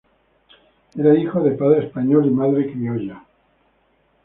[0.97, 3.23] Era hijo de padre español y madre criolla.